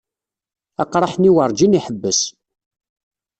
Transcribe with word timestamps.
Aqraḥ-nni 0.81 1.31
werjin 1.35 1.77
iḥebbes. 1.79 2.19